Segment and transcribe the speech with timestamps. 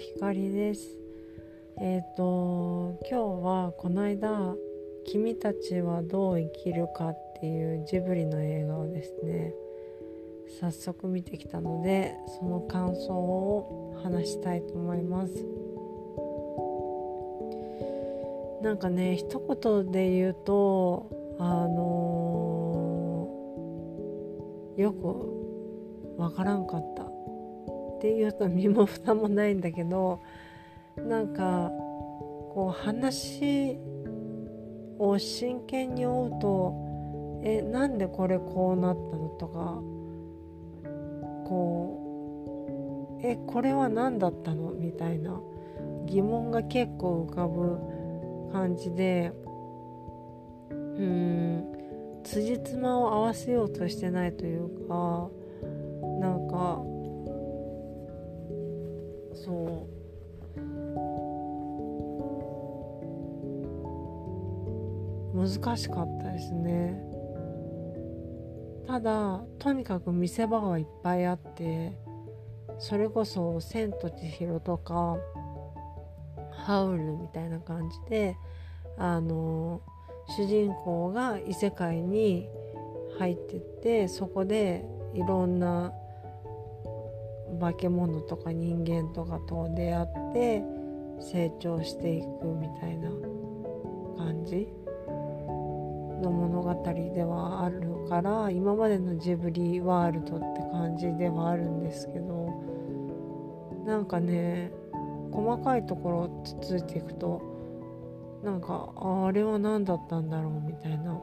[0.00, 0.96] 光です。
[1.78, 3.14] えっ、ー、と今日
[3.44, 4.56] はこの間
[5.04, 9.54] 「君たちはどう生きるか」っていうジブリの映画をですね
[10.58, 15.34] 早速見てきたのでその感想を話したいと思います。
[18.62, 21.06] なんかね一言で言うと
[21.38, 26.89] あのー、よくわからんかっ
[28.00, 30.22] っていうと身も蓋もないんだけど
[30.96, 31.70] なんか
[32.54, 33.78] こう話
[34.98, 36.74] を真剣に追うと
[37.44, 39.82] えなんでこれこうなったのとか
[41.46, 44.72] こうえこれは何だったの？
[44.72, 45.38] みたいな
[46.06, 47.76] 疑問が結構浮かぶ
[48.50, 49.30] 感じで
[50.70, 51.66] うん
[52.24, 55.28] 辻褄を合わせようとしてないというか
[56.18, 56.82] なんか
[59.50, 60.56] そう。
[65.36, 67.02] 難しかったですね。
[68.86, 71.96] ただとにかく見せ場はいっぱいあって
[72.78, 75.16] それこそ「千と千尋」とか
[76.50, 78.36] 「ハウル」みたいな感じで
[78.98, 79.80] あの
[80.36, 82.48] 主人公が異世界に
[83.18, 84.84] 入ってってそこで
[85.14, 85.92] いろんな
[87.60, 90.62] 化け物とか人間とかと出会って
[91.20, 93.10] 成長していくみたいな
[94.16, 94.68] 感じ
[96.22, 96.74] の物語
[97.14, 102.50] ではあるから今までのジブリワールドって感じではあるんですけど
[103.86, 104.72] なんかね
[105.30, 107.42] 細かいところをつついていくと
[108.42, 111.20] なんかあれは何だったんだろうみたいな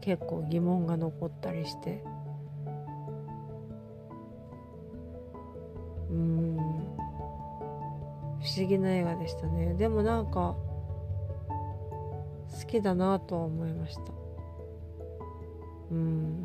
[0.00, 2.04] 結構疑問が残ったりして。
[6.14, 6.56] うん。
[6.56, 6.60] 不
[8.56, 9.74] 思議な映画でしたね。
[9.74, 10.54] でもなんか
[12.60, 14.02] 好きだなとは思いました。
[15.90, 16.42] うん。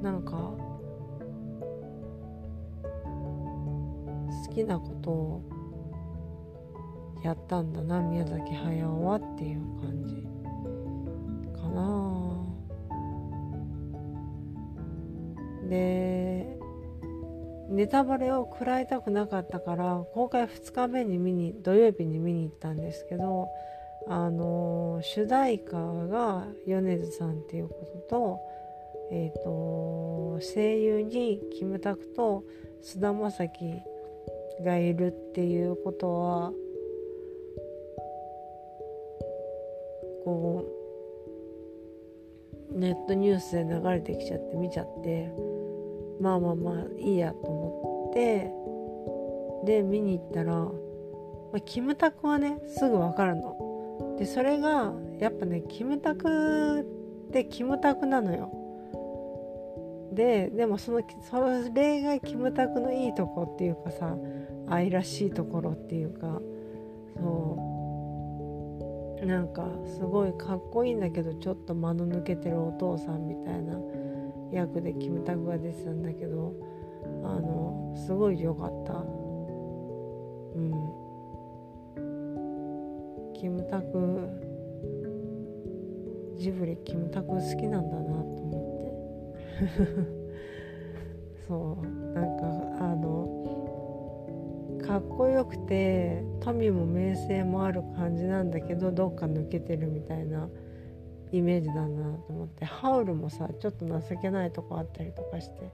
[0.00, 0.32] なんか
[4.46, 5.42] 好きなことを
[7.24, 10.26] やったんだな宮崎駿はっていう感じ
[11.60, 12.12] かな。
[15.68, 16.21] で
[17.72, 23.48] ネタバレを食らいたくなかったから公開2日目に見に土曜日に見に行ったんですけど
[24.08, 27.74] あの主題歌が米津さんっていうこ
[28.08, 28.40] とと,、
[29.10, 32.44] えーと、声優にキムタクと
[32.82, 33.82] 菅田将暉
[34.62, 36.52] がいるっていうことは
[40.24, 40.64] こ
[42.74, 45.30] うネットニュースで流れてきちゃって見ちゃって
[46.22, 48.52] まあまあまあいいやと思って
[49.66, 50.70] で見に行ったら、ま
[51.56, 54.16] あ、キムタクはねすぐ分かるの。
[54.18, 56.84] でそれがやっぱねキムタクっ
[57.32, 58.50] てキムタクなのよ。
[60.12, 61.40] ででもそのそ
[61.74, 64.16] れがキムタクのいいとこっていうかさ
[64.68, 66.40] 愛らしいところっていうか
[67.16, 67.58] そ
[69.22, 73.78] うなんかすごいかっこいいんだけどちょっと間の抜けてるお父さんみたいな
[74.52, 76.54] 役でキムタクが出てたんだけど
[77.24, 78.92] あのすごい良かった。
[78.94, 80.72] うん。
[83.34, 84.28] キムタク
[86.36, 90.22] ジブリキムタク好きなんだなと思って。
[91.48, 92.46] そうなんか
[92.80, 93.12] あの
[94.82, 100.48] かっこよくて富も名声もある感じなんだけどどっか抜けてるみたいな
[101.32, 105.72] イメージだなと思ってハウルもさちょっと情けないとこあったりとかして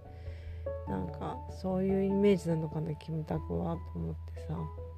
[0.89, 4.89] なんかそういうイメージなのかなキムタクはと思ってさ。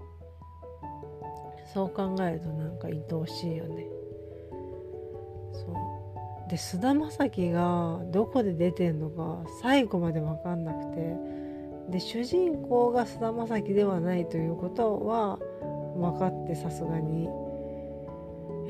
[1.73, 3.87] そう考えるとなんか愛おしいよね。
[5.53, 5.67] そ
[6.47, 6.51] う。
[6.51, 11.17] で菅田将暉がどこで出てんのか最後まで分かんなくて。
[11.91, 15.39] で主人公が菅田将暉ではないということは
[15.97, 17.29] 分かってさすがに。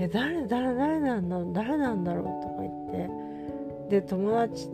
[0.02, 2.24] え誰誰誰なんだ誰なんだろう？
[2.42, 4.00] とか言って。
[4.00, 4.70] で友達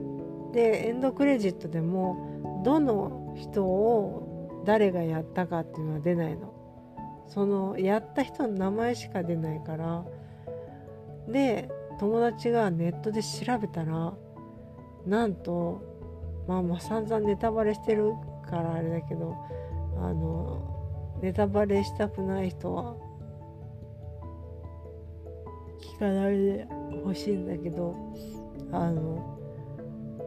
[0.53, 6.53] でエンドクレジットでもどの人を誰がやったかっていうのは出ないの。
[7.27, 10.05] そのやった人の名前しか出ないから。
[11.29, 11.69] で
[11.99, 14.15] 友達がネットで調べたら
[15.07, 15.83] なんと
[16.47, 18.13] まあまあ散々ネタバレしてる
[18.49, 19.35] からあれだけど
[19.97, 22.95] あのネタバレしたくない人は
[25.97, 26.69] 聞かないで
[27.05, 27.95] ほしいんだけど
[28.71, 29.39] あの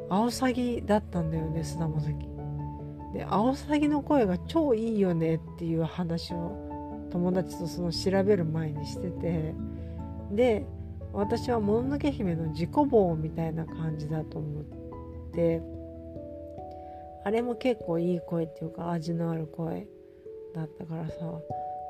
[0.10, 2.30] アオサギだったんだよね菅田将暉
[3.14, 9.54] でアオサギの声が超いいよねっていう話を友達とその調べる前にしてて
[10.32, 10.66] で
[11.14, 14.64] 私はもののけ姫の自己棒みたいな感じだと思っ
[15.34, 15.62] て
[17.26, 19.88] あれも結構いい声っていうか味のある声
[20.56, 21.16] だったからさ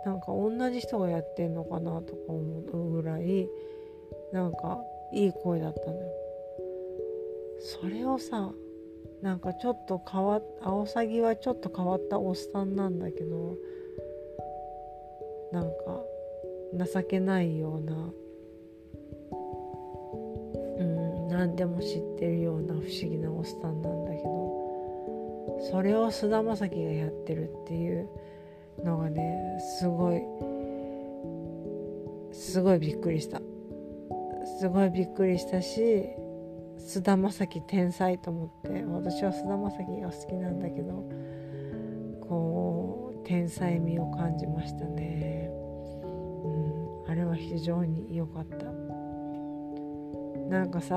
[0.05, 3.49] なんか同じ人がやってんのかなとか思うぐらい
[4.31, 4.79] なんか
[5.13, 6.19] いい声だったのよ。
[7.59, 8.51] それをさ
[9.21, 13.57] なんかちょっと変わアオサギはちょっと変わったおっさんなんだけど
[15.51, 16.03] なんか
[16.93, 18.13] 情けないような
[20.79, 28.07] うん何でも知ってるような不思議なおっさんなんだけどそれを菅田将暉がやってるっていう
[28.83, 30.21] のがねすごい
[32.31, 33.41] すごいびっくりした。
[34.59, 36.09] すごいびっくりしたし
[36.77, 41.09] 菅田将暉天才と思って私は菅田将暉が好きなんだけど
[42.27, 45.49] こう天才味を感じましたね、
[46.43, 48.65] うん、あれは非常に良かった。
[50.49, 50.95] なんかさ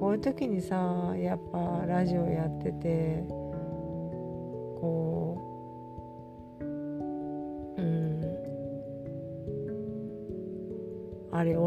[0.00, 3.22] こういう時にさやっぱラジオやってて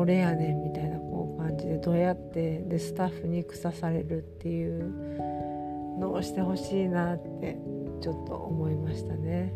[0.06, 7.58] 俺やねんみたいなこう感じでどうやってでスタッフに腐されるっていうのをしてほしいなって
[8.02, 9.52] ちょっと思いましたね。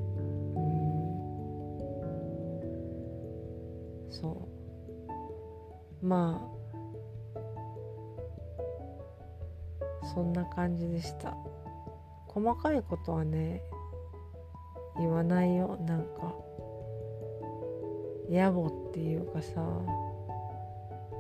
[0.56, 0.60] う
[4.08, 4.50] ん、そ
[6.02, 6.06] う。
[6.06, 6.50] まあ。
[10.16, 11.38] そんな感じでした。
[12.26, 13.62] 細かいことはね
[14.98, 15.78] 言わないよ。
[15.86, 16.34] なんか。
[18.28, 20.09] 野暮っていうかさ。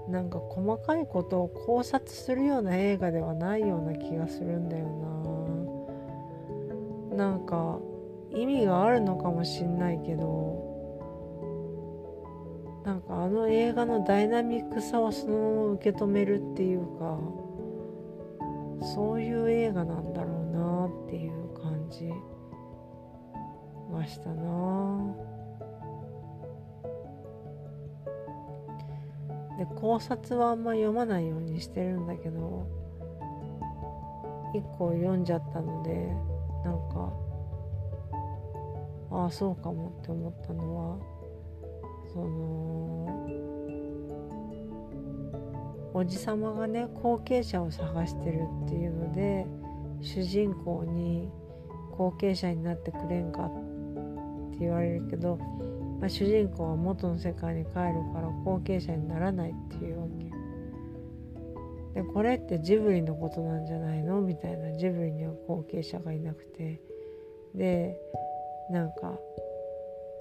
[0.10, 4.88] なんか細かいことを考察するような映画ではないような気がするんだよ
[7.12, 7.18] な。
[7.18, 7.80] なんか
[8.32, 10.70] 意味があるのかもしんないけど
[12.86, 17.20] なんかあの映画のダイナミックさをそのまま受け止めるっていうか
[18.96, 21.32] そういう映画なんだろうなっていう
[21.62, 22.10] 感じ
[23.92, 25.39] ましたな。
[29.60, 32.66] で考察はあんま読まないようにしてるんだけど
[34.56, 36.08] 一個読んじゃったので
[36.64, 37.14] なんか
[39.12, 40.98] ああそうかもって思ったのは
[42.14, 42.90] その
[45.94, 49.46] おじさまがね後継者を探してるっていうので
[50.02, 51.30] 主人公に
[51.92, 53.50] 後継者になってくれんかっ
[54.52, 55.38] て言われるけど、
[56.00, 57.74] まあ、主人公は元の世界に帰る
[58.14, 60.08] から後継者にならないっていうわ
[61.94, 62.02] け。
[62.02, 64.22] でこれってジブリのことなんじゃないの？
[64.22, 66.80] みたいなジブリには後継者がいなくて。
[67.56, 68.00] で
[68.70, 69.20] なんか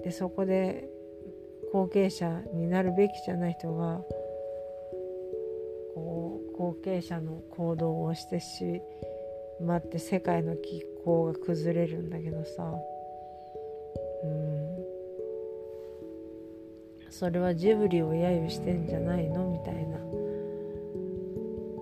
[0.03, 0.89] でそこで
[1.71, 4.01] 後継者になるべきじゃない人が
[5.93, 8.81] こう後継者の行動をしてし
[9.61, 12.73] まって世界の均衡が崩れるんだけどさ。
[14.23, 14.68] うん。
[17.09, 19.97] それはジブリを揶揄してんじゃないのみたいな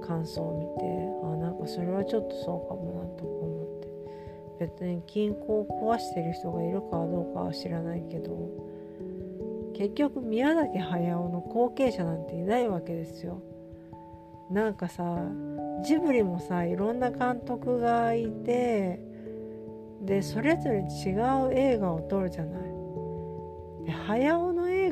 [0.05, 0.87] 感想を見て
[1.23, 8.49] あなんかそれはちょっとそうかもなと思って別に均衡を壊してる人がいるかどうかは知らないけど
[9.75, 13.43] 結局宮崎駿の後継者なんていないわけですよ。
[14.49, 15.21] なんかさ
[15.83, 18.99] ジブリもさいろんな監督がいて
[20.01, 21.11] でそれぞれ違
[21.45, 22.61] う映画を撮るじゃない。
[23.85, 23.91] で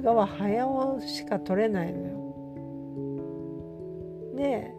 [0.05, 2.15] 画は早尾しか撮れないのよ。
[4.37, 4.71] で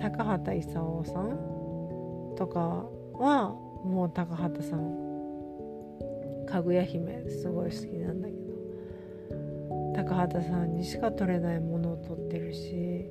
[0.00, 3.48] 高畑勲さんとかは
[3.84, 13.06] もう高畑さんかぐや姫すごい好きなんだけど高畑さんにしか撮れないものを撮ってるし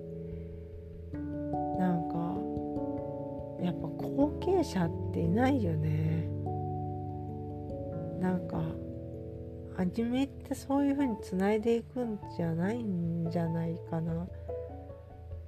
[1.77, 2.15] なんか
[3.61, 6.29] やっぱ後継者っていないよね
[8.21, 8.63] なんか
[9.77, 14.27] アニメってそういう風につないでいくんじゃないんじゃないかな。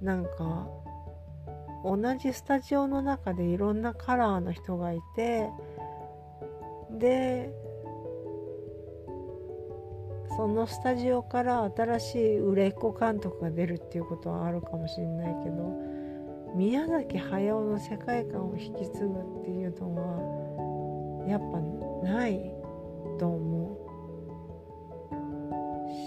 [0.02, 0.68] なんか
[1.84, 5.48] 同じスタジオの中でいろんなカラーの人がいて
[6.90, 7.52] で
[10.36, 15.88] そのスタジオから新しい売れっ子監督が出るっていうことはあるかもしれないけど
[16.54, 22.54] 宮崎駿の世界観を引き継ぐっていうのはやっぱない
[23.18, 23.77] と思う。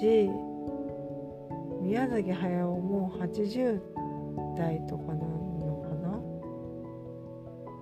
[0.01, 0.29] し
[1.79, 3.79] 宮崎駿も80
[4.57, 5.89] 代とかなのか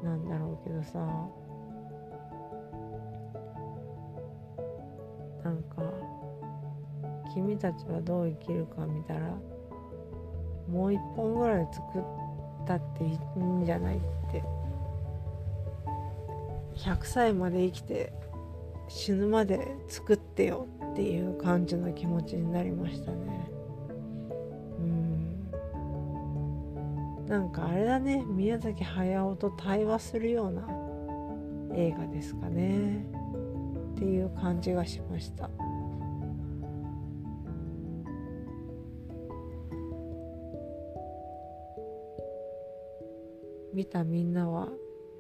[0.03, 0.09] な？
[0.11, 0.99] なんだろうけどさ。
[5.45, 5.81] なんか
[7.33, 9.21] 君たちはどう生きるか見たら
[10.69, 12.01] もう一本ぐらい作っ
[12.67, 13.99] たっていいんじゃないっ
[14.29, 14.43] て。
[16.75, 18.11] 100歳まで生きて
[18.89, 20.67] 死ぬまで作ってよ。
[20.67, 23.49] ってっていう感じの気持ちになりましたね。
[24.77, 25.49] うん。
[27.25, 28.25] なんかあれだね。
[28.27, 30.67] 宮崎駿と対話するような
[31.73, 33.05] 映画ですかね。
[33.93, 35.49] っていう感じがしました。
[43.73, 44.67] 見たみんなは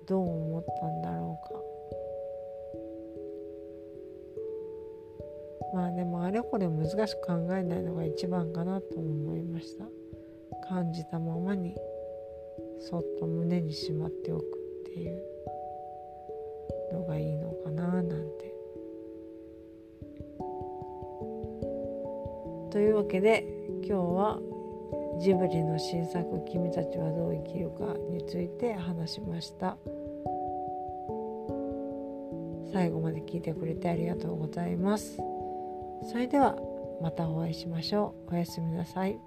[0.05, 1.78] どう思ったんだろうか。
[5.73, 9.85] まあでもあれこれ難しく考えないのが一番かなと思いました。
[10.67, 11.75] 感じたままに
[12.79, 14.45] そっと胸にしまっておくっ
[14.85, 15.23] ていう
[16.93, 18.53] のがいいのかななんて。
[22.71, 23.45] というわけで
[23.83, 24.39] 今日は
[25.19, 29.77] ジブリの新作「君たちはどう生きるか」について話しました。
[32.71, 35.19] 最後まで聞いてくれてありがとうございます。
[36.09, 36.55] それでは
[37.03, 38.33] またお会いしましょう。
[38.33, 39.19] おやすみなさい。